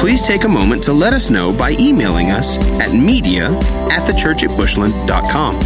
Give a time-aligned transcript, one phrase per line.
[0.00, 3.48] please take a moment to let us know by emailing us at media
[3.90, 5.56] at thechurchatbushland.com.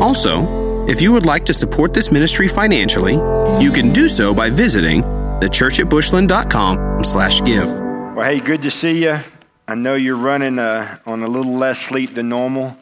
[0.00, 3.14] Also, if you would like to support this ministry financially,
[3.60, 7.68] you can do so by visiting thechurchatbushland.com slash give.
[7.68, 9.18] Well, hey, good to see you.
[9.66, 12.76] I know you're running uh, on a little less sleep than normal,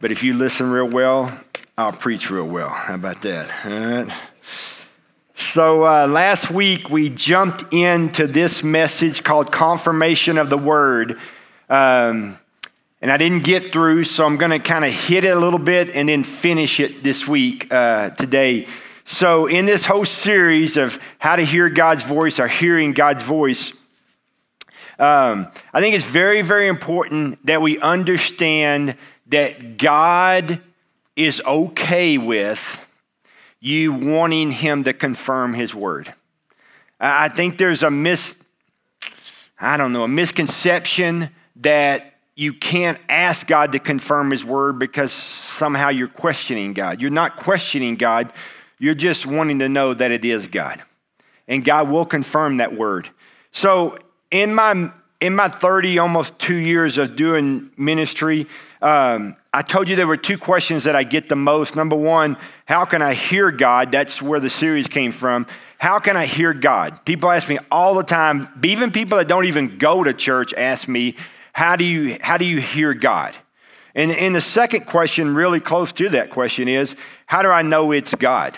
[0.00, 1.40] but if you listen real well,
[1.78, 2.70] I'll preach real well.
[2.70, 3.48] How about that?
[3.64, 4.12] All right.
[5.40, 11.18] So, uh, last week we jumped into this message called Confirmation of the Word.
[11.70, 12.38] Um,
[13.00, 15.58] and I didn't get through, so I'm going to kind of hit it a little
[15.58, 18.68] bit and then finish it this week, uh, today.
[19.06, 23.72] So, in this whole series of how to hear God's voice or hearing God's voice,
[24.98, 28.94] um, I think it's very, very important that we understand
[29.28, 30.60] that God
[31.16, 32.86] is okay with
[33.60, 36.14] you wanting him to confirm his word.
[36.98, 38.34] I think there's a mis,
[39.58, 45.12] I don't know, a misconception that you can't ask God to confirm his word because
[45.12, 47.00] somehow you're questioning God.
[47.00, 48.32] You're not questioning God,
[48.78, 50.82] you're just wanting to know that it is God.
[51.46, 53.10] And God will confirm that word.
[53.50, 53.96] So
[54.30, 58.46] in my in my 30, almost two years of doing ministry,
[58.80, 61.74] um, I told you there were two questions that I get the most.
[61.74, 63.90] Number one, how can I hear God?
[63.90, 65.46] That's where the series came from.
[65.78, 67.04] How can I hear God?
[67.04, 70.86] People ask me all the time, even people that don't even go to church ask
[70.86, 71.16] me,
[71.52, 73.34] how do you, how do you hear God?
[73.94, 76.94] And, and the second question, really close to that question, is
[77.26, 78.56] how do I know it's God?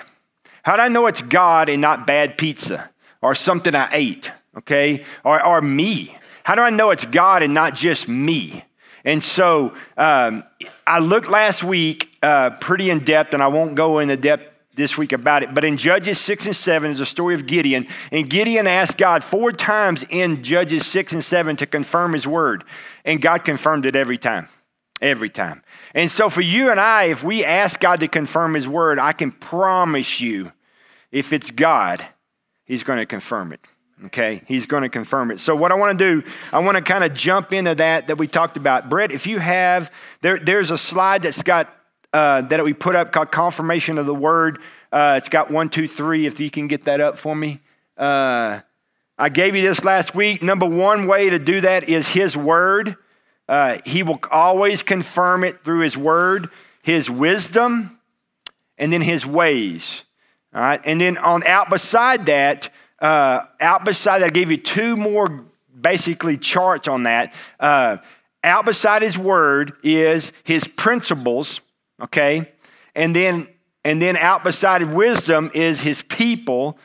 [0.62, 2.90] How do I know it's God and not bad pizza
[3.22, 5.04] or something I ate, okay?
[5.24, 6.18] Or, or me?
[6.44, 8.64] How do I know it's God and not just me?
[9.04, 10.44] And so um,
[10.86, 14.96] I looked last week uh, pretty in depth, and I won't go into depth this
[14.96, 15.54] week about it.
[15.54, 17.86] But in Judges 6 and 7 is a story of Gideon.
[18.10, 22.64] And Gideon asked God four times in Judges 6 and 7 to confirm his word.
[23.04, 24.48] And God confirmed it every time.
[25.00, 25.62] Every time.
[25.94, 29.12] And so for you and I, if we ask God to confirm his word, I
[29.12, 30.52] can promise you,
[31.10, 32.06] if it's God,
[32.64, 33.66] he's going to confirm it.
[34.06, 35.38] Okay, he's going to confirm it.
[35.38, 38.18] So, what I want to do, I want to kind of jump into that that
[38.18, 38.88] we talked about.
[38.88, 39.92] Brett, if you have,
[40.22, 41.72] there, there's a slide that's got
[42.12, 44.58] uh, that we put up called confirmation of the word.
[44.90, 46.26] Uh, it's got one, two, three.
[46.26, 47.60] If you can get that up for me.
[47.96, 48.60] Uh,
[49.18, 50.42] I gave you this last week.
[50.42, 52.96] Number one way to do that is His word.
[53.48, 56.48] Uh, he will always confirm it through His word,
[56.82, 58.00] His wisdom,
[58.78, 60.02] and then His ways.
[60.54, 62.68] All right, and then on out beside that
[63.02, 65.44] uh, out beside that, I gave you two more
[65.78, 67.34] basically charts on that.
[67.60, 67.98] Uh,
[68.44, 71.60] out beside his word is his principles,
[72.00, 72.50] okay?
[72.94, 73.48] And then
[73.84, 76.78] and then out beside wisdom is his people.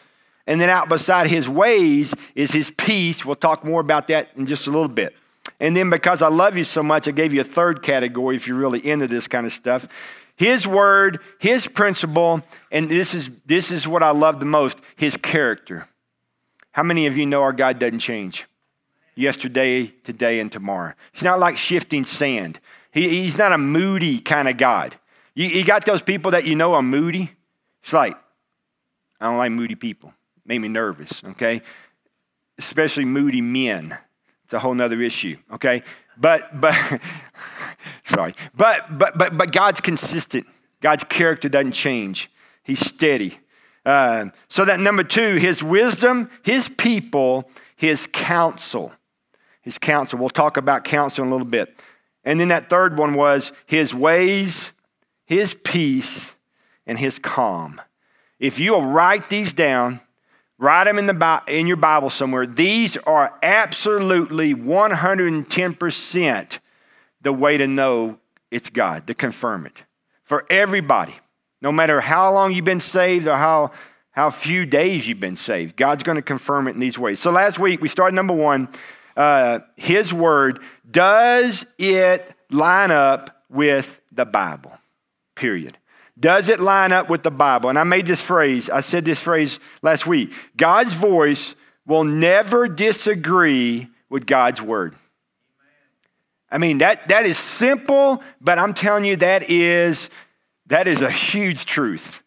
[0.48, 3.24] And then out beside his ways is his peace.
[3.24, 5.16] We'll talk more about that in just a little bit.
[5.60, 8.48] And then because I love you so much, I gave you a third category if
[8.48, 9.88] you're really into this kind of stuff.
[10.36, 12.42] His word, his principle,
[12.72, 15.88] and this is this is what I love the most, his character.
[16.78, 18.46] How many of you know our God doesn't change?
[19.16, 20.94] Yesterday, today, and tomorrow.
[21.12, 22.60] He's not like shifting sand.
[22.92, 24.96] He, he's not a moody kind of God.
[25.34, 27.32] You, you got those people that you know are moody?
[27.82, 28.16] It's like,
[29.20, 30.14] I don't like moody people.
[30.46, 31.64] Make me nervous, okay?
[32.60, 33.98] Especially moody men.
[34.46, 35.82] It's a whole nother issue, okay?
[36.16, 36.76] But, but,
[38.06, 38.36] sorry.
[38.56, 40.46] But, but, but, but God's consistent.
[40.80, 42.30] God's character doesn't change.
[42.62, 43.40] He's steady.
[43.88, 48.92] Uh, so that number two, his wisdom, his people, his counsel.
[49.62, 50.20] His counsel.
[50.20, 51.74] We'll talk about counsel in a little bit.
[52.26, 54.74] And then that third one was his ways,
[55.24, 56.34] his peace,
[56.86, 57.80] and his calm.
[58.40, 60.02] If you'll write these down,
[60.58, 66.60] write them in, the, in your Bible somewhere, these are absolutely 110%
[67.22, 68.20] the way to know
[68.52, 69.84] it's God, to confirm it
[70.24, 71.16] for everybody.
[71.68, 73.72] No matter how long you've been saved or how,
[74.12, 77.20] how few days you've been saved, God's going to confirm it in these ways.
[77.20, 78.70] So last week we started number one
[79.18, 80.62] uh, His Word.
[80.90, 84.78] Does it line up with the Bible?
[85.36, 85.78] Period.
[86.18, 87.70] Does it line up with the Bible?
[87.70, 91.54] And I made this phrase, I said this phrase last week God's voice
[91.86, 94.96] will never disagree with God's Word.
[96.50, 100.10] I mean, that, that is simple, but I'm telling you, that is,
[100.68, 102.22] that is a huge truth.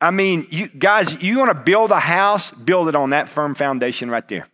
[0.00, 3.54] I mean, you guys, you want to build a house, build it on that firm
[3.54, 4.48] foundation right there.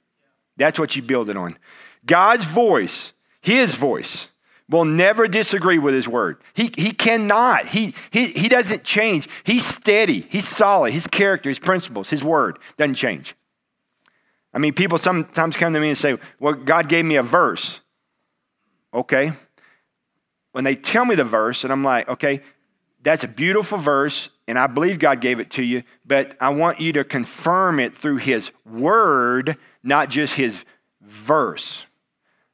[0.57, 1.57] That's what you build it on.
[2.05, 4.29] God's voice, His voice,
[4.69, 6.37] will never disagree with His word.
[6.53, 7.69] He, he cannot.
[7.69, 9.29] He, he, he doesn't change.
[9.45, 10.27] He's steady.
[10.29, 10.93] He's solid.
[10.93, 13.35] His character, His principles, His word doesn't change.
[14.53, 17.81] I mean, people sometimes come to me and say, Well, God gave me a verse.
[18.93, 19.33] Okay.
[20.53, 22.43] When they tell me the verse, and I'm like, Okay,
[23.09, 26.79] that's a beautiful verse, and I believe God gave it to you, but I want
[26.79, 30.67] you to confirm it through His word, not just His
[31.01, 31.87] verse.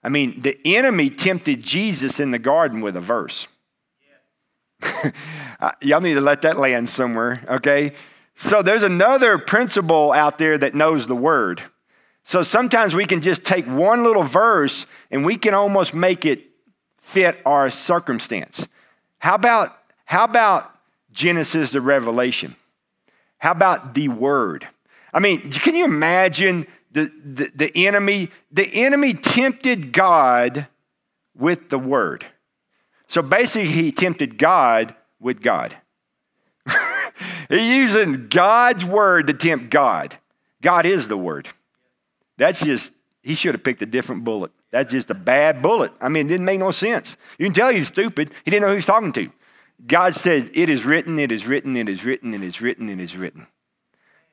[0.05, 3.49] I mean, the enemy tempted Jesus in the garden with a verse.
[5.61, 7.93] Uh, y'all need to let that land somewhere, okay?
[8.35, 11.63] So there's another principle out there that knows the word.
[12.25, 16.51] So sometimes we can just take one little verse and we can almost make it
[17.01, 18.67] fit our circumstance.
[19.21, 20.71] How about, how about
[21.13, 22.57] Genesis to Revelation?
[23.39, 24.67] How about the Word?
[25.13, 28.31] I mean, can you imagine the, the, the enemy?
[28.51, 30.67] The enemy tempted God
[31.37, 32.27] with the Word.
[33.09, 35.77] So basically, he tempted God with God.
[37.49, 40.19] He's using God's Word to tempt God.
[40.63, 41.49] God is the Word.
[42.37, 42.93] That's just,
[43.23, 44.51] he should have picked a different bullet.
[44.71, 45.93] That's just a bad bullet.
[46.01, 47.17] I mean, it didn't make no sense.
[47.39, 48.33] You can tell he's stupid.
[48.45, 49.31] He didn't know who he's talking to.
[49.87, 53.01] God said, It is written, it is written, it is written, it is written, it
[53.01, 53.47] is written.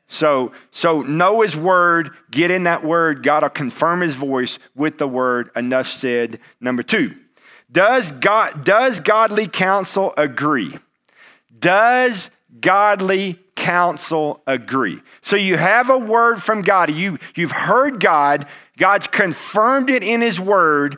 [0.07, 3.23] So, so know his word, get in that word.
[3.23, 5.49] God will confirm his voice with the word.
[5.55, 6.39] Enough said.
[6.59, 7.15] Number two,
[7.71, 10.77] does, God, does godly counsel agree?
[11.57, 12.29] Does
[12.59, 15.01] godly counsel agree.
[15.21, 16.91] So you have a word from God.
[16.91, 18.47] You, you've heard God.
[18.77, 20.97] God's confirmed it in His word.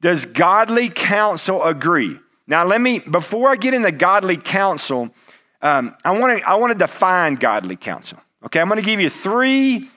[0.00, 2.18] Does godly counsel agree?
[2.46, 5.10] Now, let me, before I get into godly counsel,
[5.62, 8.18] um, I want to I want to define godly counsel.
[8.44, 9.88] Okay, I'm going to give you three,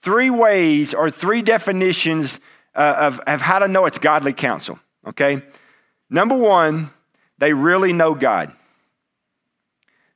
[0.00, 2.40] three ways or three definitions
[2.74, 4.78] uh, of, of how to know it's godly counsel.
[5.06, 5.42] Okay,
[6.08, 6.90] number one,
[7.38, 8.52] they really know God.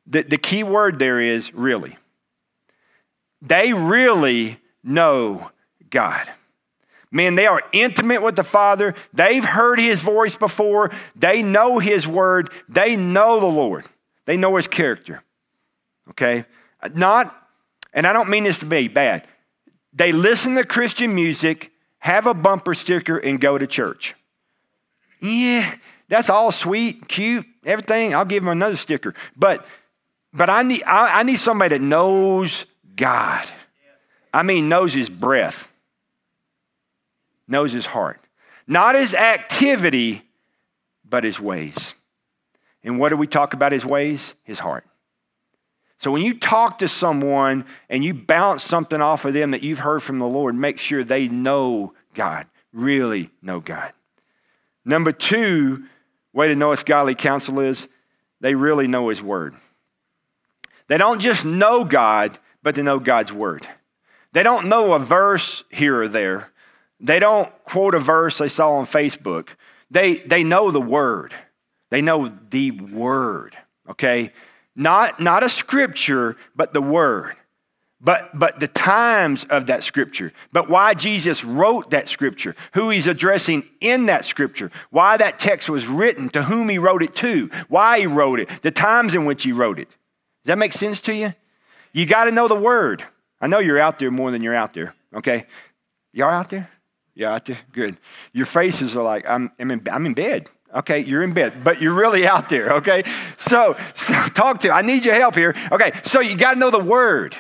[0.06, 1.97] The, the key word there is really.
[3.41, 5.50] They really know
[5.91, 6.31] God.
[7.12, 8.94] Man, they are intimate with the Father.
[9.12, 10.91] They've heard His voice before.
[11.14, 12.50] They know His word.
[12.69, 13.85] They know the Lord.
[14.25, 15.23] They know His character.
[16.11, 16.44] Okay?
[16.94, 17.37] Not,
[17.93, 19.29] and I don't mean this to be bad,
[19.93, 24.14] they listen to Christian music, have a bumper sticker, and go to church.
[25.20, 25.75] Yeah,
[26.09, 28.14] that's all sweet, cute, everything.
[28.14, 29.14] I'll give them another sticker.
[29.37, 29.64] But
[30.32, 32.64] but I need, I, I need somebody that knows
[32.97, 33.47] God.
[34.32, 35.69] I mean, knows his breath,
[37.49, 38.21] knows his heart.
[38.67, 40.23] Not his activity,
[41.09, 41.94] but his ways.
[42.85, 44.35] And what do we talk about his ways?
[44.44, 44.85] His heart.
[45.99, 49.79] So when you talk to someone and you bounce something off of them that you've
[49.79, 53.93] heard from the Lord, make sure they know God, really know God.
[54.85, 55.85] Number two,
[56.33, 57.87] way to know what godly counsel is,
[58.41, 59.55] they really know his word.
[60.88, 63.69] They don't just know God, but they know God's word.
[64.33, 66.51] They don't know a verse here or there.
[67.02, 69.49] They don't quote a verse they saw on Facebook.
[69.90, 71.34] They, they know the word.
[71.90, 73.56] They know the word,
[73.90, 74.32] okay?
[74.75, 77.35] Not, not a scripture, but the word.
[78.00, 83.06] But, but the times of that scripture, but why Jesus wrote that scripture, who he's
[83.06, 87.49] addressing in that scripture, why that text was written, to whom he wrote it to,
[87.68, 89.88] why he wrote it, the times in which he wrote it.
[89.88, 91.35] Does that make sense to you?
[91.92, 93.04] You got to know the word.
[93.40, 95.47] I know you're out there more than you're out there, okay?
[96.12, 96.68] Y'all out there?
[97.14, 97.59] You out there?
[97.73, 97.99] Good.
[98.33, 100.49] Your faces are like, I'm, I'm, in, I'm in bed.
[100.75, 103.04] Okay, you're in bed, but you're really out there, okay?
[103.37, 105.54] So, so talk to, I need your help here.
[105.71, 107.37] Okay, so you got to know the word,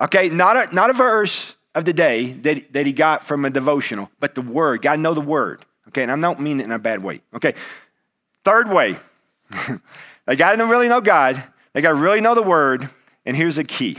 [0.00, 0.30] okay?
[0.30, 4.10] Not a, not a verse of the day that, that he got from a devotional,
[4.20, 4.80] but the word.
[4.80, 6.02] Got to know the word, okay?
[6.02, 7.54] And I don't mean it in a bad way, okay?
[8.42, 8.98] Third way,
[10.26, 11.42] they got to really know God,
[11.74, 12.88] they got to really know the word.
[13.26, 13.98] And here's the key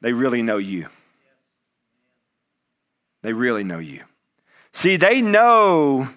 [0.00, 0.86] they really know you.
[3.22, 4.02] They really know you.
[4.72, 6.08] See, they know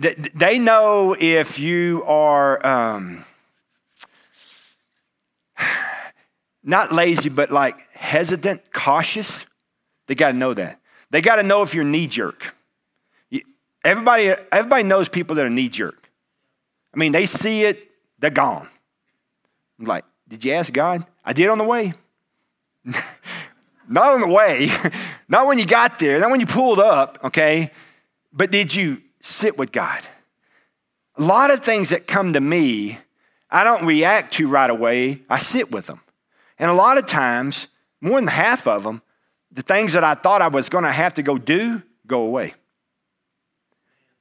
[0.00, 3.24] they know if you are um,
[6.64, 9.44] not lazy, but like hesitant, cautious.
[10.06, 10.80] They got to know that.
[11.10, 12.54] They got to know if you're knee jerk.
[13.84, 16.10] Everybody, everybody knows people that are knee jerk.
[16.94, 18.68] I mean, they see it, they're gone.
[19.78, 21.06] I'm like, did you ask God?
[21.24, 21.94] I did on the way.
[23.90, 24.70] not on the way,
[25.28, 27.70] not when you got there, not when you pulled up, okay?
[28.32, 30.00] But did you sit with God.
[31.16, 32.98] A lot of things that come to me,
[33.50, 36.00] I don't react to right away, I sit with them.
[36.58, 37.68] And a lot of times,
[38.00, 39.02] more than half of them,
[39.52, 42.54] the things that I thought I was going to have to go do go away.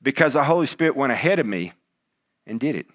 [0.02, 1.74] Because the Holy Spirit went ahead of me
[2.48, 2.88] and did it.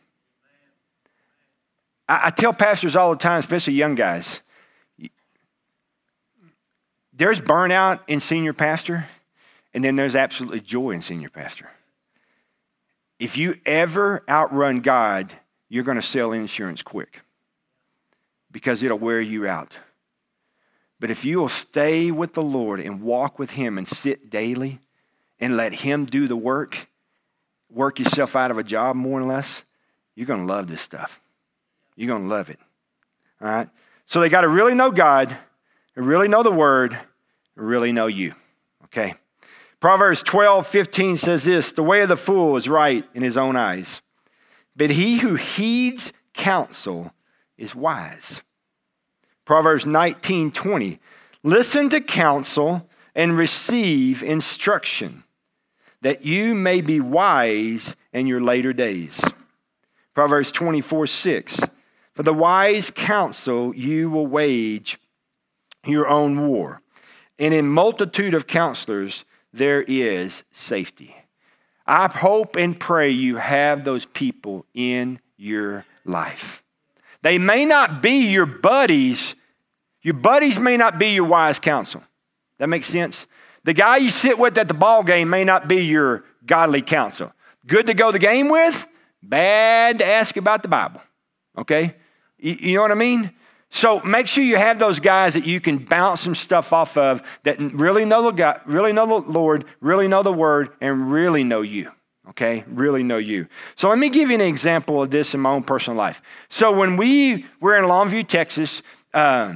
[2.09, 4.40] I, I tell pastors all the time, especially young guys,
[7.16, 9.06] there's burnout in senior pastor,
[9.73, 11.71] and then there's absolutely joy in senior pastor.
[13.18, 15.33] If you ever outrun God,
[15.68, 17.21] you're going to sell insurance quick
[18.50, 19.75] because it'll wear you out.
[21.00, 24.80] But if you will stay with the Lord and walk with Him and sit daily
[25.38, 26.88] and let Him do the work,
[27.71, 29.64] work yourself out of a job more or less,
[30.14, 31.21] you're going to love this stuff.
[31.97, 32.59] You're going to love it.
[33.40, 33.68] All right?
[34.06, 35.37] So they got to really know God,
[36.03, 36.99] really know the Word,
[37.55, 38.35] really know you.
[38.85, 39.15] Okay?
[39.81, 43.57] Proverbs 12, 15 says this The way of the fool is right in his own
[43.57, 44.01] eyes,
[44.75, 47.13] but he who heeds counsel
[47.59, 48.43] is wise.
[49.45, 50.99] Proverbs 19, 20.
[51.43, 55.23] Listen to counsel and receive instruction,
[56.01, 59.23] that you may be wise in your later days.
[60.15, 61.61] Proverbs 24, 6.
[62.15, 64.99] For the wise counsel you will wage
[65.87, 66.81] your own war,
[67.38, 71.17] and in multitude of counselors there is safety.
[71.87, 76.62] I hope and pray you have those people in your life.
[77.23, 79.35] They may not be your buddies.
[80.03, 82.03] Your buddies may not be your wise counsel.
[82.59, 83.26] That makes sense?
[83.64, 87.33] The guy you sit with at the ball game may not be your godly counsel.
[87.67, 88.87] Good to go the game with,
[89.23, 91.00] bad to ask about the Bible.
[91.57, 91.97] Okay?
[92.38, 93.33] You know what I mean?
[93.75, 97.25] So make sure you have those guys that you can bounce some stuff off of
[97.43, 101.43] that really know the God, really know the Lord, really know the Word, and really
[101.43, 101.90] know you.
[102.28, 103.49] Okay, really know you.
[103.75, 106.23] So let me give you an example of this in my own personal life.
[106.49, 108.81] So when we were in Longview, Texas,
[109.12, 109.54] uh,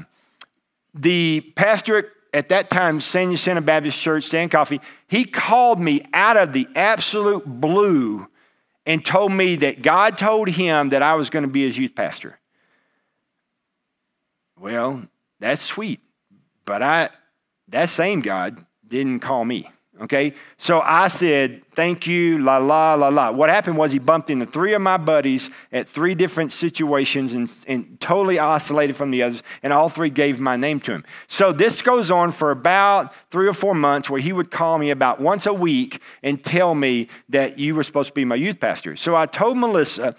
[0.93, 6.37] the pastor at that time, San Jacinto Baptist Church, Stan Coffee, he called me out
[6.37, 8.27] of the absolute blue
[8.85, 11.95] and told me that God told him that I was going to be his youth
[11.95, 12.38] pastor.
[14.61, 15.03] Well,
[15.41, 16.01] that's sweet.
[16.65, 17.11] But I
[17.69, 19.71] that same God didn't call me.
[20.01, 20.35] Okay?
[20.59, 23.31] So I said, thank you, la la la la.
[23.33, 27.51] What happened was he bumped into three of my buddies at three different situations and,
[27.67, 31.05] and totally isolated from the others, and all three gave my name to him.
[31.27, 34.91] So this goes on for about three or four months where he would call me
[34.91, 38.61] about once a week and tell me that you were supposed to be my youth
[38.61, 38.95] pastor.
[38.97, 40.15] So I told Melissa,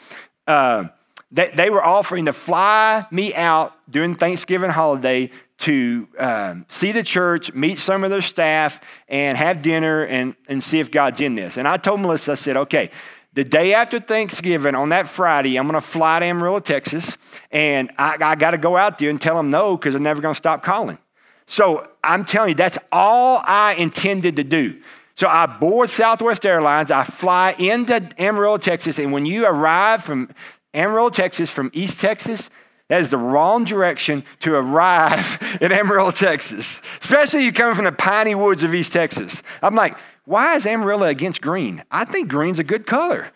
[0.46, 0.86] uh,
[1.32, 7.04] they, they were offering to fly me out during Thanksgiving holiday to um, see the
[7.04, 11.36] church, meet some of their staff, and have dinner and, and see if God's in
[11.36, 11.58] this.
[11.58, 12.90] And I told Melissa, I said, okay,
[13.34, 17.18] the day after Thanksgiving, on that Friday, I'm going to fly to Amarillo, Texas,
[17.52, 20.22] and I, I got to go out there and tell them no because they're never
[20.22, 20.98] going to stop calling.
[21.46, 24.82] So I'm telling you, that's all I intended to do.
[25.16, 26.92] So I board Southwest Airlines.
[26.92, 30.30] I fly into Amarillo, Texas, and when you arrive from
[30.74, 32.50] Amarillo, Texas from East Texas,
[32.90, 37.92] that is the wrong direction to arrive in Amarillo, Texas, especially you coming from the
[37.92, 39.42] piney woods of East Texas.
[39.62, 41.84] I'm like, why is Amarillo against green?
[41.90, 43.32] I think green's a good color.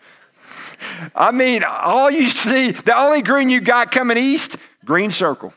[1.14, 5.54] I mean, all you see, the only green you got coming east, green circle.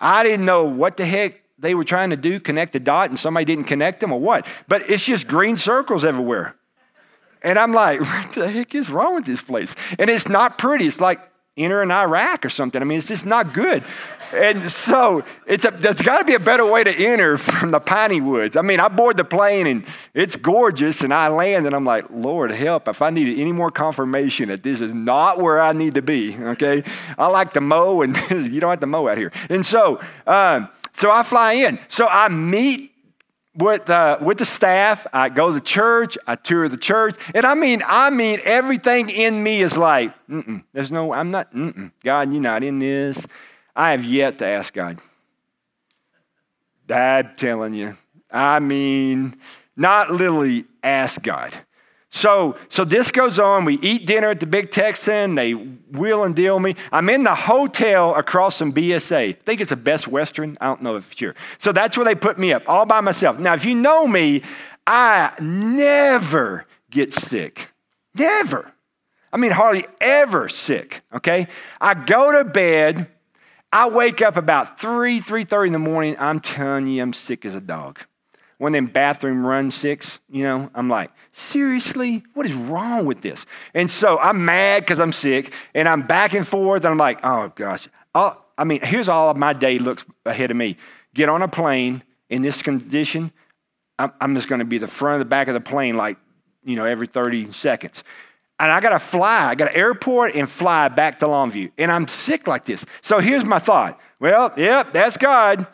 [0.00, 3.18] I didn't know what the heck they were trying to do, connect the dot, and
[3.18, 4.46] somebody didn't connect them or what.
[4.68, 6.56] But it's just green circles everywhere.
[7.42, 9.74] And I'm like, what the heck is wrong with this place?
[9.98, 10.86] And it's not pretty.
[10.86, 11.20] It's like
[11.56, 12.80] entering Iraq or something.
[12.80, 13.84] I mean, it's just not good.
[14.32, 17.80] And so it's a, there's got to be a better way to enter from the
[17.80, 18.56] piney woods.
[18.56, 19.84] I mean, I board the plane and
[20.14, 22.88] it's gorgeous, and I land and I'm like, Lord, help!
[22.88, 26.36] If I needed any more confirmation that this is not where I need to be,
[26.36, 26.82] okay?
[27.18, 29.32] I like to mow, and you don't have to mow out here.
[29.50, 31.78] And so, um, so I fly in.
[31.88, 32.91] So I meet
[33.54, 35.06] with, uh, with the staff.
[35.12, 36.16] I go to church.
[36.26, 37.16] I tour the church.
[37.34, 40.14] And I mean, I mean, everything in me is like,
[40.72, 41.52] there's no, I'm not,
[42.02, 43.26] God, you're not in this.
[43.74, 44.98] I have yet to ask God.
[46.88, 47.96] I'm telling you.
[48.30, 49.34] I mean,
[49.76, 51.54] not literally ask God.
[52.14, 53.64] So, so this goes on.
[53.64, 55.34] We eat dinner at the Big Texan.
[55.34, 56.76] They wheel and deal me.
[56.92, 59.30] I'm in the hotel across from BSA.
[59.30, 60.58] I think it's the Best Western.
[60.60, 61.34] I don't know if it's sure.
[61.56, 63.38] So that's where they put me up, all by myself.
[63.38, 64.42] Now, if you know me,
[64.86, 67.70] I never get sick.
[68.14, 68.72] Never.
[69.32, 71.48] I mean, hardly ever sick, okay?
[71.80, 73.08] I go to bed.
[73.72, 76.16] I wake up about 3, 3.30 in the morning.
[76.18, 78.00] I'm telling you, I'm sick as a dog.
[78.62, 82.22] One of them bathroom run six, you know, I'm like, seriously?
[82.34, 83.44] What is wrong with this?
[83.74, 87.18] And so I'm mad because I'm sick and I'm back and forth and I'm like,
[87.24, 87.88] oh gosh.
[88.14, 90.76] I'll, I mean, here's all of my day looks ahead of me.
[91.12, 93.32] Get on a plane in this condition,
[93.98, 96.16] I'm, I'm just going to be the front of the back of the plane like,
[96.62, 98.04] you know, every 30 seconds.
[98.60, 99.48] And I got to fly.
[99.48, 101.72] I got to airport and fly back to Longview.
[101.78, 102.84] And I'm sick like this.
[103.00, 103.98] So here's my thought.
[104.20, 105.66] Well, yep, that's God.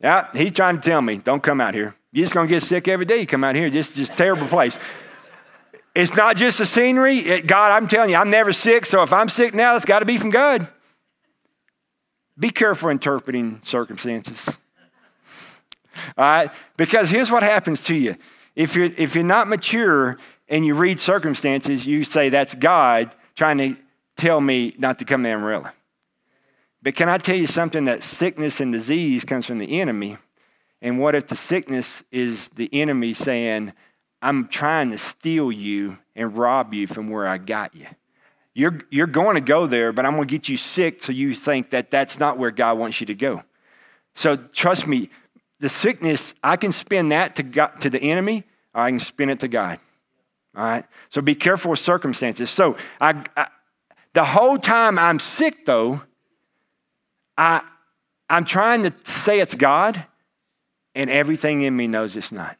[0.00, 1.94] Yeah, he's trying to tell me, don't come out here.
[2.14, 3.68] You're just going to get sick every day you come out here.
[3.68, 4.78] This is just a terrible place.
[5.96, 7.18] It's not just the scenery.
[7.18, 8.86] It, God, I'm telling you, I'm never sick.
[8.86, 10.68] So if I'm sick now, it's got to be from God.
[12.38, 14.46] Be careful interpreting circumstances.
[14.46, 14.54] All
[16.18, 16.50] right?
[16.76, 18.14] Because here's what happens to you.
[18.54, 20.16] If you're, if you're not mature
[20.48, 23.76] and you read circumstances, you say that's God trying to
[24.16, 25.70] tell me not to come to Amarillo.
[26.80, 30.18] But can I tell you something that sickness and disease comes from the enemy?
[30.84, 33.72] And what if the sickness is the enemy saying,
[34.20, 37.86] I'm trying to steal you and rob you from where I got you?
[38.52, 41.34] You're, you're going to go there, but I'm going to get you sick so you
[41.34, 43.44] think that that's not where God wants you to go.
[44.14, 45.08] So trust me,
[45.58, 49.30] the sickness, I can spin that to, God, to the enemy, or I can spin
[49.30, 49.80] it to God.
[50.54, 50.84] All right?
[51.08, 52.50] So be careful with circumstances.
[52.50, 53.48] So I, I
[54.12, 56.02] the whole time I'm sick, though,
[57.38, 57.66] I,
[58.28, 60.04] I'm trying to say it's God,
[60.94, 62.56] and everything in me knows it's not.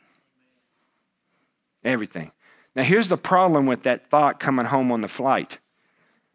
[1.84, 2.32] Everything.
[2.74, 5.58] Now, here's the problem with that thought coming home on the flight.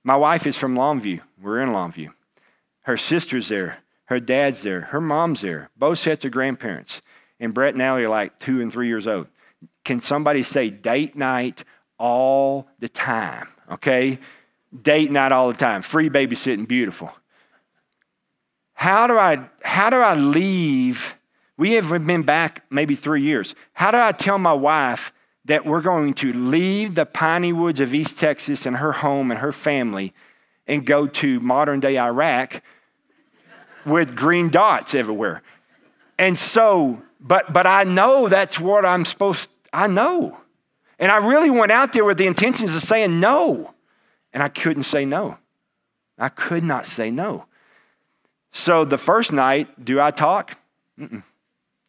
[0.03, 1.22] My wife is from Longview.
[1.41, 2.10] We're in Longview.
[2.84, 3.79] Her sister's there.
[4.06, 4.82] Her dad's there.
[4.82, 5.70] Her mom's there.
[5.77, 7.01] Both sets of grandparents.
[7.39, 9.27] And Brett and Allie are like two and three years old.
[9.84, 11.63] Can somebody say date night
[11.98, 13.50] all the time?
[13.72, 14.20] Okay?
[14.82, 15.82] Date night all the time.
[15.82, 17.12] Free babysitting, beautiful.
[18.74, 21.15] How do I how do I leave?
[21.60, 23.54] We have been back maybe three years.
[23.74, 25.12] How do I tell my wife
[25.44, 29.42] that we're going to leave the piney woods of East Texas and her home and
[29.42, 30.13] her family
[30.68, 32.62] and go to modern day Iraq
[33.86, 35.41] with green dots everywhere.
[36.17, 40.38] And so, but but I know that's what I'm supposed I know.
[40.98, 43.74] And I really went out there with the intentions of saying no.
[44.32, 45.39] And I couldn't say no.
[46.17, 47.48] I could not say no.
[48.54, 50.58] So the first night, do I talk?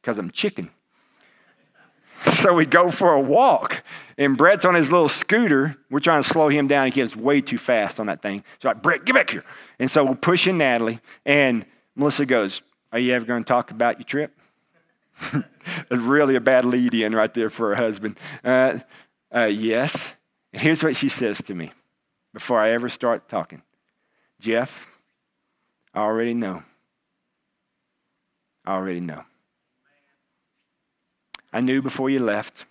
[0.00, 0.70] Because I'm chicken.
[2.32, 3.82] so we go for a walk.
[4.18, 5.76] And Brett's on his little scooter.
[5.90, 6.86] We're trying to slow him down.
[6.86, 8.44] He gets way too fast on that thing.
[8.60, 9.44] So I, Brett, get back here.
[9.78, 11.00] And so we're pushing Natalie.
[11.24, 11.64] And
[11.96, 14.36] Melissa goes, Are you ever going to talk about your trip?
[15.90, 18.18] really a bad lead in right there for her husband.
[18.44, 18.78] Uh,
[19.34, 19.96] uh, yes.
[20.52, 21.72] And here's what she says to me
[22.32, 23.62] before I ever start talking
[24.40, 24.86] Jeff,
[25.94, 26.62] I already know.
[28.64, 29.24] I already know.
[31.52, 32.66] I knew before you left.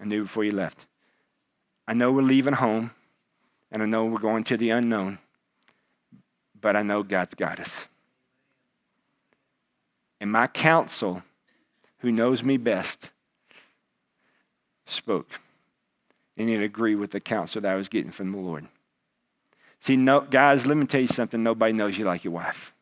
[0.00, 0.86] I knew before you left.
[1.86, 2.92] I know we're leaving home,
[3.70, 5.18] and I know we're going to the unknown
[6.60, 7.86] but I know God's got us.
[10.20, 11.22] And my counsel,
[11.98, 13.10] who knows me best,
[14.84, 15.40] spoke.
[16.36, 18.66] And it agreed with the counsel that I was getting from the Lord.
[19.80, 21.42] See, no, guys, let me tell you something.
[21.42, 22.74] Nobody knows you like your wife.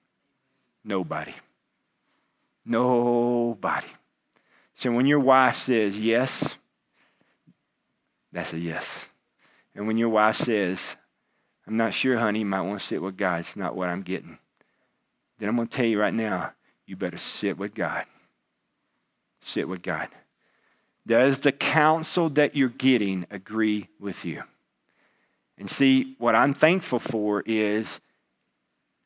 [0.84, 1.34] Nobody.
[2.68, 3.88] Nobody.
[4.74, 6.56] So when your wife says yes,
[8.30, 9.06] that's a yes.
[9.74, 10.96] And when your wife says,
[11.66, 12.40] I'm not sure, honey.
[12.40, 13.40] You might want to sit with God.
[13.40, 14.38] It's not what I'm getting.
[15.38, 16.52] Then I'm going to tell you right now,
[16.86, 18.04] you better sit with God.
[19.40, 20.08] Sit with God.
[21.06, 24.42] Does the counsel that you're getting agree with you?
[25.56, 27.98] And see, what I'm thankful for is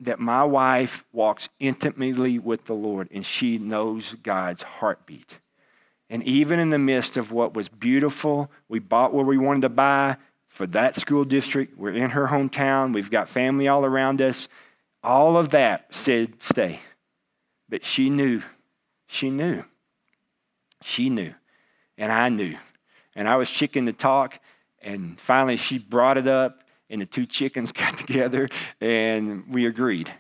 [0.05, 5.38] that my wife walks intimately with the Lord and she knows God's heartbeat.
[6.11, 9.69] And even in the midst of what was beautiful, we bought what we wanted to
[9.71, 10.17] buy,
[10.53, 11.79] for that school district.
[11.79, 12.93] We're in her hometown.
[12.93, 14.49] We've got family all around us.
[15.03, 16.81] All of that said stay.
[17.71, 18.43] But she knew.
[19.07, 19.65] She knew.
[20.83, 21.35] She knew.
[21.97, 22.59] And I knew.
[23.17, 24.41] And I was chicken to talk.
[24.83, 26.62] And finally, she brought it up,
[26.93, 28.49] and the two chickens got together,
[28.81, 30.13] and we agreed.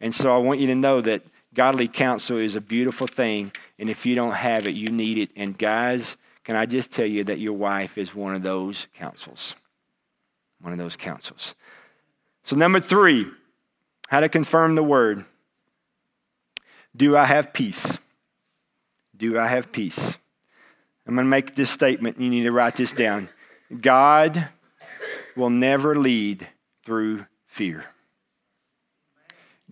[0.00, 3.52] And so I want you to know that godly counsel is a beautiful thing.
[3.78, 5.28] And if you don't have it, you need it.
[5.36, 9.54] And guys, can I just tell you that your wife is one of those counsels?
[10.60, 11.54] one of those counsels.
[12.44, 13.26] So, number three,
[14.08, 15.24] how to confirm the word.
[16.96, 17.98] Do I have peace?
[19.16, 20.18] Do I have peace?
[21.06, 22.20] I'm going to make this statement.
[22.20, 23.28] You need to write this down.
[23.80, 24.48] God
[25.40, 26.46] will never lead
[26.84, 27.86] through fear.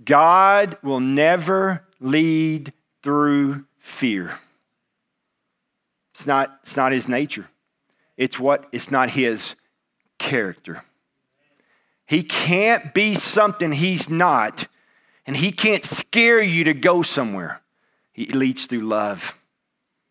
[0.03, 4.39] God will never lead through fear.
[6.15, 7.49] It's not, it's not his nature.
[8.17, 9.55] It's what it's not his
[10.19, 10.83] character.
[12.07, 14.67] He can't be something he's not,
[15.27, 17.61] and he can't scare you to go somewhere.
[18.13, 19.37] He leads through love.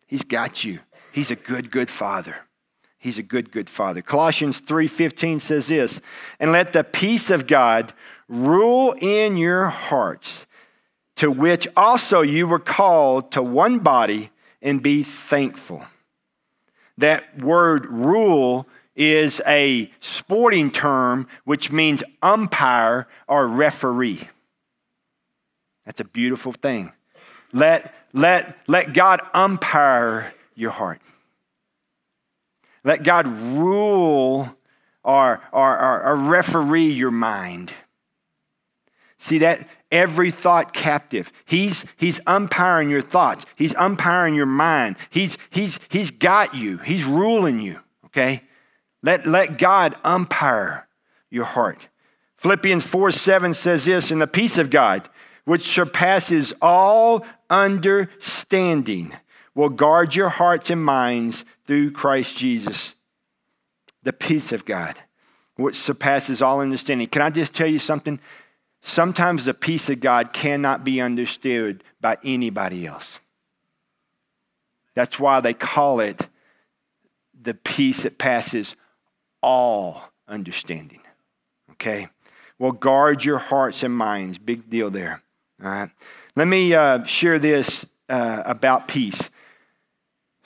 [0.06, 0.78] He's got you.
[1.12, 2.36] He's a good, good father.
[2.98, 4.02] He's a good, good father.
[4.02, 6.00] Colossians 3:15 says this,
[6.40, 7.92] and let the peace of God
[8.28, 10.46] rule in your hearts,
[11.16, 14.30] to which also you were called to one body,
[14.60, 15.86] and be thankful.
[16.96, 24.28] That word rule is a sporting term which means umpire or referee.
[25.86, 26.92] That's a beautiful thing.
[27.52, 31.00] Let, let, let God umpire your heart.
[32.84, 34.54] Let God rule
[35.04, 37.72] or, or, or, or referee your mind.
[39.18, 41.32] See that every thought captive.
[41.44, 43.46] He's, he's umpiring your thoughts.
[43.56, 44.96] He's umpiring your mind.
[45.10, 46.78] He's, he's, he's got you.
[46.78, 48.42] He's ruling you, okay?
[49.02, 50.86] Let, let God umpire
[51.30, 51.88] your heart.
[52.36, 55.08] Philippians 4 7 says this, in the peace of God,
[55.44, 59.14] which surpasses all understanding,
[59.58, 62.94] will guard your hearts and minds through Christ Jesus.
[64.04, 64.94] The peace of God,
[65.56, 67.08] which surpasses all understanding.
[67.08, 68.20] Can I just tell you something?
[68.82, 73.18] Sometimes the peace of God cannot be understood by anybody else.
[74.94, 76.28] That's why they call it
[77.34, 78.76] the peace that passes
[79.42, 81.00] all understanding.
[81.72, 82.06] Okay?
[82.60, 84.38] Well, guard your hearts and minds.
[84.38, 85.20] Big deal there.
[85.60, 85.90] All right?
[86.36, 89.30] Let me uh, share this uh, about peace.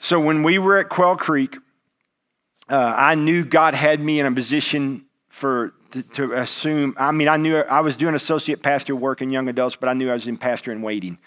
[0.03, 1.57] So, when we were at Quail Creek,
[2.67, 6.93] uh, I knew God had me in a position for to, to, assume.
[6.97, 9.93] I mean, I knew I was doing associate pastor work in young adults, but I
[9.93, 11.19] knew I was in pastor in waiting.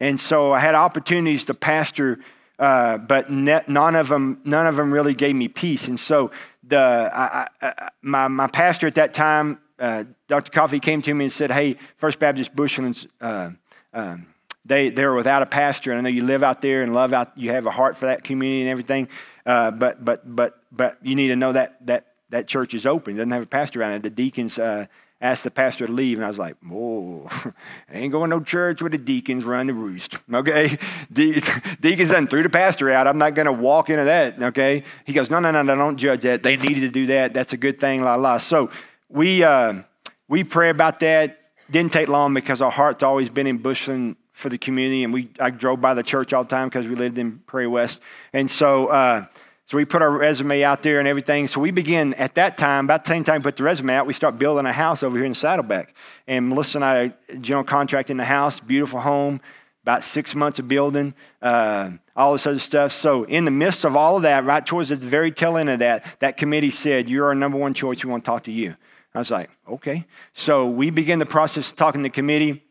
[0.00, 2.20] And so I had opportunities to pastor,
[2.58, 5.86] uh, but ne- none of them none of them really gave me peace.
[5.86, 6.30] And so
[6.66, 10.50] the I, I, my my pastor at that time, uh, Dr.
[10.52, 13.50] Coffee, came to me and said, "Hey, First Baptist Bushlands." Uh,
[13.92, 14.31] um,
[14.64, 17.36] they they're without a pastor, and I know you live out there and love out.
[17.36, 19.08] You have a heart for that community and everything,
[19.44, 23.14] uh, but but but but you need to know that that that church is open.
[23.14, 24.02] It doesn't have a pastor around it.
[24.02, 24.86] The deacons uh,
[25.20, 27.28] asked the pastor to leave, and I was like, whoa,
[27.92, 30.78] ain't going to no church where the deacons run the roost." Okay,
[31.12, 31.42] De-
[31.80, 33.06] deacons done threw the pastor out.
[33.06, 34.40] I'm not going to walk into that.
[34.40, 36.44] Okay, he goes, "No, no, no, no, don't judge that.
[36.44, 37.34] They needed to do that.
[37.34, 38.38] That's a good thing." La la.
[38.38, 38.70] So
[39.08, 39.82] we uh,
[40.28, 41.40] we pray about that.
[41.68, 45.30] Didn't take long because our heart's always been in Bushland for the community, and we
[45.38, 48.00] I drove by the church all the time because we lived in Prairie West,
[48.32, 48.88] and so.
[48.88, 49.26] Uh,
[49.64, 51.46] so we put our resume out there and everything.
[51.48, 54.06] So we begin at that time, about the same time we put the resume out,
[54.06, 55.94] we start building a house over here in Saddleback.
[56.26, 59.40] And Melissa and I, general contract in the house, beautiful home,
[59.82, 62.92] about six months of building, uh, all this other stuff.
[62.92, 65.78] So in the midst of all of that, right towards the very tail end of
[65.78, 68.04] that, that committee said, you're our number one choice.
[68.04, 68.76] We want to talk to you.
[69.14, 70.06] I was like, okay.
[70.34, 72.62] So we begin the process of talking to the committee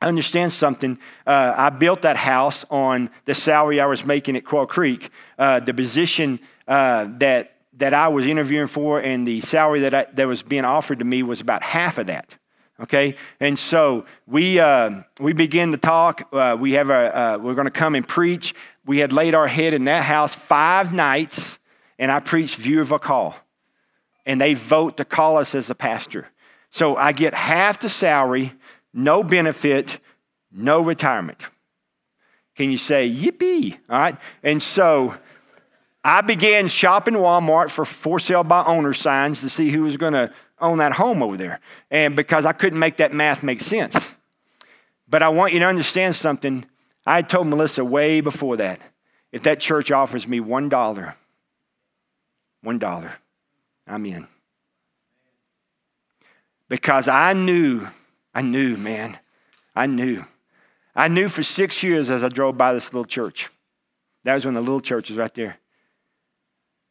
[0.00, 0.98] understand something.
[1.26, 5.10] Uh, I built that house on the salary I was making at Quail Creek.
[5.38, 10.06] Uh, the position uh, that that I was interviewing for and the salary that I,
[10.14, 12.36] that was being offered to me was about half of that.
[12.80, 16.28] Okay, and so we uh, we begin to talk.
[16.32, 18.54] Uh, we have a uh, we're going to come and preach.
[18.86, 21.58] We had laid our head in that house five nights,
[21.98, 23.34] and I preached view of a call,
[24.24, 26.28] and they vote to call us as a pastor.
[26.70, 28.52] So I get half the salary
[28.98, 30.00] no benefit,
[30.50, 31.38] no retirement.
[32.56, 33.78] Can you say, yippee?
[33.88, 34.16] All right.
[34.42, 35.14] And so
[36.02, 40.14] I began shopping Walmart for for sale by owner signs to see who was going
[40.14, 41.60] to own that home over there.
[41.90, 44.10] And because I couldn't make that math make sense.
[45.08, 46.64] But I want you to understand something.
[47.06, 48.80] I told Melissa way before that
[49.30, 51.14] if that church offers me $1,
[52.64, 53.12] $1,
[53.86, 54.26] I'm in.
[56.68, 57.86] Because I knew
[58.38, 59.18] I knew, man.
[59.74, 60.24] I knew.
[60.94, 63.50] I knew for six years as I drove by this little church.
[64.22, 65.58] That was when the little church was right there.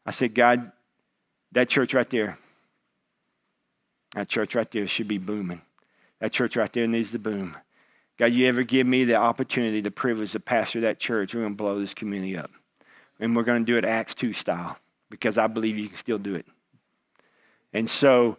[0.06, 0.74] I said, God,
[1.54, 2.38] that church right there,
[4.14, 5.62] that church right there should be booming.
[6.20, 7.56] That church right there needs to boom.
[8.18, 11.54] God, you ever give me the opportunity, the privilege to pastor that church, we're going
[11.54, 12.52] to blow this community up.
[13.22, 14.80] And we're going to do it Acts 2 style
[15.10, 16.46] because I believe you can still do it.
[17.72, 18.36] And so,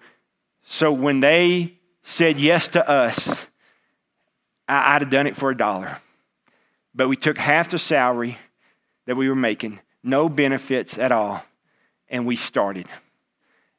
[0.62, 3.46] so when they said yes to us,
[4.66, 5.98] I, would have done it for a dollar.
[6.94, 8.38] But we took half the salary
[9.06, 11.44] that we were making, no benefits at all,
[12.08, 12.86] and we started.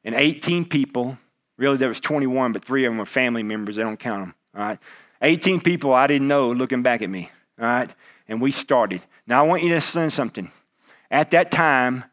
[0.04, 1.18] And 18 people,
[1.56, 3.76] really there was 21, but three of them were family members.
[3.76, 4.34] They don't count them.
[4.56, 4.78] All right.
[5.22, 7.30] 18 people I didn't know looking back at me.
[7.58, 7.90] All right.
[8.26, 9.02] and we started.
[9.26, 10.50] Now, I want you to understand something.
[11.10, 12.04] At that time,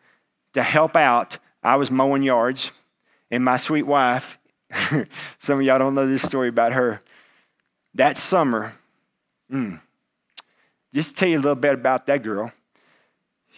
[0.53, 2.71] to help out, I was mowing yards,
[3.31, 4.37] and my sweet wife,
[5.39, 7.01] some of y'all don't know this story about her.
[7.93, 8.73] That summer,
[9.51, 9.79] mm,
[10.93, 12.51] just tell you a little bit about that girl.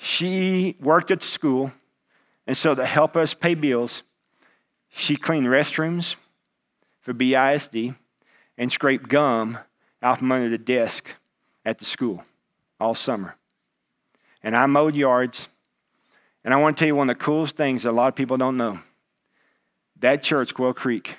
[0.02, 1.72] She worked at school,
[2.48, 4.04] and so to help us pay bills,
[4.90, 6.16] she cleaned restrooms
[7.02, 7.96] for BISD
[8.58, 9.58] and scraped gum
[10.02, 11.08] out from under the desk
[11.66, 12.24] at the school
[12.80, 13.36] all summer.
[14.42, 15.48] And I mowed yards.
[16.44, 18.16] And I want to tell you one of the coolest things that a lot of
[18.16, 18.80] people don't know.
[20.00, 21.18] That church, Quail Creek,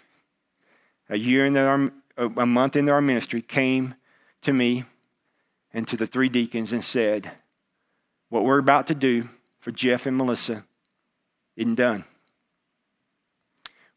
[1.08, 3.94] a year into our, a month into our ministry, came
[4.42, 4.84] to me
[5.72, 7.32] and to the three deacons and said,
[8.28, 10.64] What we're about to do for Jeff and Melissa
[11.56, 12.04] isn't done.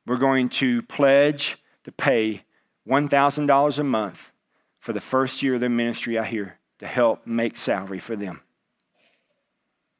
[0.05, 2.43] We're going to pledge to pay
[2.87, 4.31] $1,000 a month
[4.79, 8.41] for the first year of their ministry out here to help make salary for them.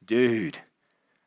[0.04, 0.58] Dude,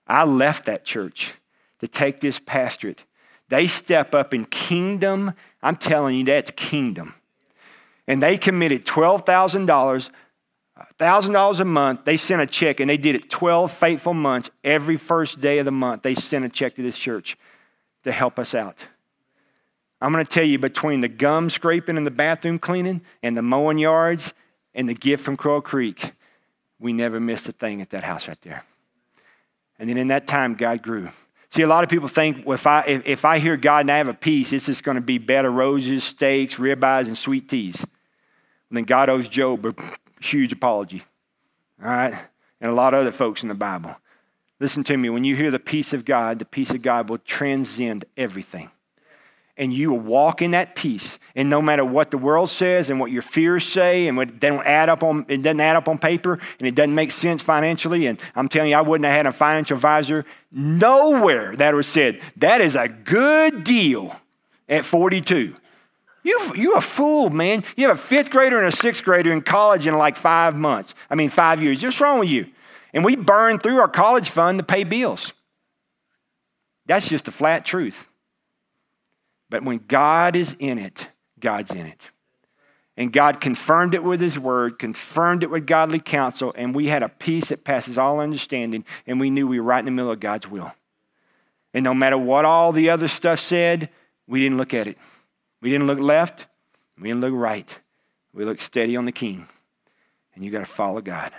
[0.05, 1.33] I left that church
[1.79, 3.03] to take this pastorate.
[3.49, 5.33] They step up in kingdom.
[5.61, 7.15] I'm telling you, that's kingdom.
[8.07, 10.09] And they committed $12,000
[10.99, 14.49] $1,000 a month, they sent a check, and they did it 12 faithful months.
[14.63, 17.37] Every first day of the month, they sent a check to this church
[18.03, 18.85] to help us out.
[19.99, 23.41] I'm going to tell you between the gum scraping and the bathroom cleaning and the
[23.41, 24.33] mowing yards
[24.75, 26.13] and the gift from Crow Creek,
[26.79, 28.63] we never missed a thing at that house right there.
[29.79, 31.09] And then in that time, God grew.
[31.49, 33.91] See, a lot of people think well, if, I, if, if I hear God and
[33.91, 37.17] I have a peace, it's just going to be bed of roses, steaks, ribeyes, and
[37.17, 37.81] sweet teas.
[38.69, 39.73] And then God owes Job a
[40.19, 41.03] huge apology.
[41.81, 42.13] All right?
[42.59, 43.95] And a lot of other folks in the Bible.
[44.59, 45.09] Listen to me.
[45.09, 48.71] When you hear the peace of God, the peace of God will transcend everything.
[49.57, 51.17] And you will walk in that peace.
[51.35, 54.65] And no matter what the world says and what your fears say and what don't
[54.65, 58.05] add up on it doesn't add up on paper and it doesn't make sense financially.
[58.05, 60.25] And I'm telling you, I wouldn't have had a financial advisor.
[60.51, 64.15] Nowhere that was said, that is a good deal
[64.69, 65.55] at 42.
[66.23, 67.63] You, you're a fool, man.
[67.77, 70.93] You have a fifth grader and a sixth grader in college in like five months.
[71.09, 71.81] I mean, five years.
[71.81, 72.47] What's wrong with you?
[72.93, 75.31] And we burn through our college fund to pay bills.
[76.85, 78.07] That's just the flat truth.
[79.49, 81.07] But when God is in it,
[81.39, 82.01] God's in it.
[82.97, 87.03] And God confirmed it with His word, confirmed it with godly counsel, and we had
[87.03, 90.11] a peace that passes all understanding, and we knew we were right in the middle
[90.11, 90.73] of God's will.
[91.73, 93.89] And no matter what all the other stuff said,
[94.27, 94.97] we didn't look at it.
[95.61, 96.47] We didn't look left,
[96.99, 97.69] we didn't look right.
[98.33, 99.47] We looked steady on the king.
[100.35, 101.31] And you got to follow God.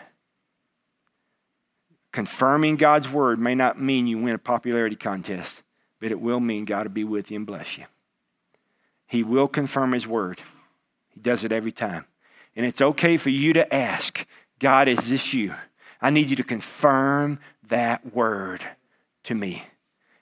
[2.12, 5.62] Confirming God's word may not mean you win a popularity contest,
[6.00, 7.84] but it will mean God will be with you and bless you.
[9.08, 10.42] He will confirm his word.
[11.08, 12.04] He does it every time.
[12.54, 14.24] And it's okay for you to ask,
[14.60, 15.54] God, is this you?
[16.00, 18.64] I need you to confirm that word
[19.24, 19.64] to me.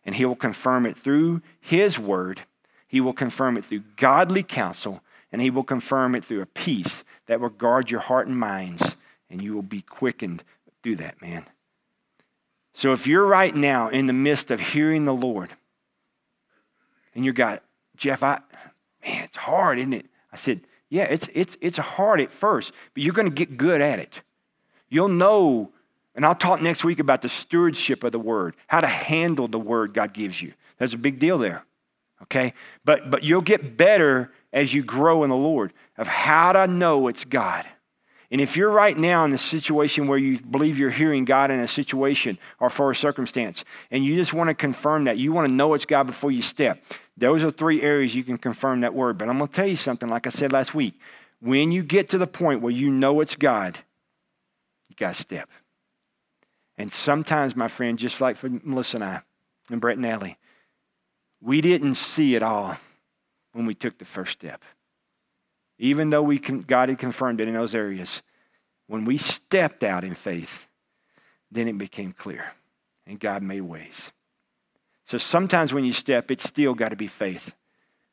[0.06, 2.42] And he will confirm it through his word
[2.88, 7.04] he will confirm it through godly counsel, and He will confirm it through a peace
[7.26, 8.96] that will guard your heart and minds,
[9.28, 10.42] and you will be quickened
[10.82, 11.44] through that, man.
[12.74, 15.50] So if you're right now in the midst of hearing the Lord,
[17.14, 17.62] and you got,
[17.96, 18.40] Jeff, I,
[19.06, 20.06] man, it's hard, isn't it?
[20.32, 23.80] I said, yeah, it's, it's, it's hard at first, but you're going to get good
[23.80, 24.22] at it.
[24.88, 25.72] You'll know,
[26.14, 29.58] and I'll talk next week about the stewardship of the word, how to handle the
[29.58, 30.52] word God gives you.
[30.78, 31.64] That's a big deal there
[32.22, 32.54] okay?
[32.84, 37.08] But, but you'll get better as you grow in the Lord of how to know
[37.08, 37.66] it's God.
[38.30, 41.60] And if you're right now in the situation where you believe you're hearing God in
[41.60, 45.48] a situation or for a circumstance, and you just want to confirm that, you want
[45.48, 46.82] to know it's God before you step,
[47.16, 49.16] those are three areas you can confirm that word.
[49.16, 50.98] But I'm going to tell you something, like I said last week.
[51.40, 53.78] When you get to the point where you know it's God,
[54.88, 55.48] you got to step.
[56.78, 59.22] And sometimes, my friend, just like for Melissa and I,
[59.70, 60.38] and Brett and Ellie,
[61.40, 62.76] we didn't see it all
[63.52, 64.62] when we took the first step.
[65.78, 68.22] Even though we God had confirmed it in those areas,
[68.86, 70.66] when we stepped out in faith,
[71.50, 72.52] then it became clear
[73.06, 74.10] and God made ways.
[75.04, 77.54] So sometimes when you step, it's still got to be faith.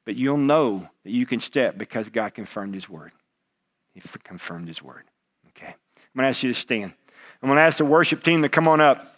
[0.06, 3.12] But you'll know that you can step because God confirmed His word.
[3.93, 5.04] He confirmed His word.
[5.49, 5.67] Okay.
[5.67, 6.93] I'm going to ask you to stand.
[7.41, 9.17] I'm going to ask the worship team to come on up.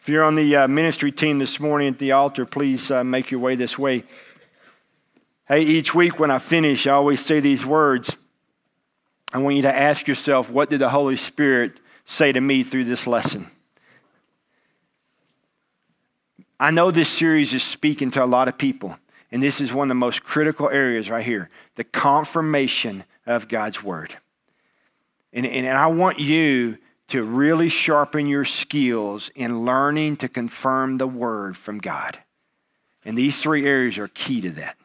[0.00, 3.30] If you're on the uh, ministry team this morning at the altar, please uh, make
[3.30, 4.04] your way this way.
[5.50, 8.16] Hey, each week when I finish, I always say these words.
[9.32, 12.84] I want you to ask yourself, what did the Holy Spirit say to me through
[12.84, 13.50] this lesson?
[16.60, 18.96] I know this series is speaking to a lot of people,
[19.32, 23.82] and this is one of the most critical areas right here the confirmation of God's
[23.82, 24.14] Word.
[25.32, 30.98] And, and, and I want you to really sharpen your skills in learning to confirm
[30.98, 32.20] the Word from God.
[33.04, 34.76] And these three areas are key to that.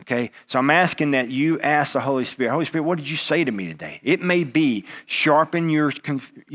[0.00, 3.16] Okay, so I'm asking that you ask the Holy Spirit, Holy Spirit, what did you
[3.16, 4.00] say to me today?
[4.02, 5.92] It may be sharpen your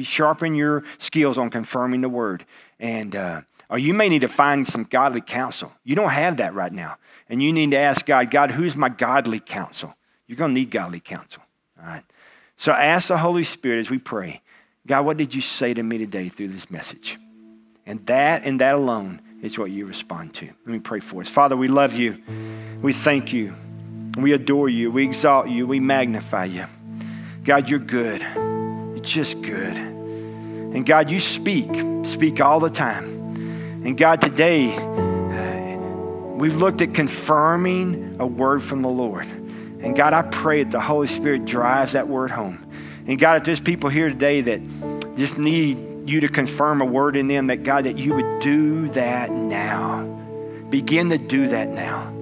[0.01, 2.45] sharpen your skills on confirming the word,
[2.79, 5.71] and uh, or you may need to find some godly counsel.
[5.83, 6.97] You don't have that right now,
[7.29, 9.95] and you need to ask God, God, who's my godly counsel?
[10.25, 11.43] You're going to need godly counsel.
[11.79, 12.03] All right.
[12.57, 14.41] So ask the Holy Spirit as we pray,
[14.87, 17.19] God, what did you say to me today through this message?
[17.85, 20.45] And that and that alone is what you respond to.
[20.45, 21.29] Let me pray for us.
[21.29, 22.21] Father, we love you.
[22.81, 23.53] We thank you.
[24.17, 24.91] We adore you.
[24.91, 25.67] We exalt you.
[25.67, 26.65] We magnify you.
[27.43, 28.21] God, you're good.
[28.21, 29.77] You're just good.
[29.77, 31.69] And God, you speak,
[32.05, 33.05] speak all the time.
[33.85, 35.77] And God, today, uh,
[36.35, 39.27] we've looked at confirming a word from the Lord.
[39.27, 42.65] And God, I pray that the Holy Spirit drives that word home.
[43.05, 47.15] And God, if there's people here today that just need you to confirm a word
[47.15, 50.03] in them that God, that you would do that now.
[50.69, 52.13] Begin to do that now.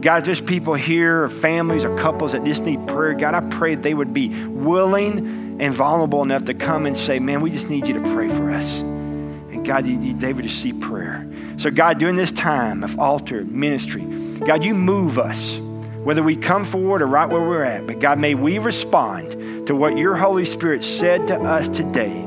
[0.00, 3.14] God, there's people here, or families, or couples that just need prayer.
[3.14, 7.42] God, I pray they would be willing and vulnerable enough to come and say, Man,
[7.42, 8.80] we just need you to pray for us.
[8.80, 11.26] And God, they would just see prayer.
[11.58, 14.02] So, God, during this time of altar ministry,
[14.46, 15.58] God, you move us,
[16.02, 17.86] whether we come forward or right where we're at.
[17.86, 22.26] But God, may we respond to what your Holy Spirit said to us today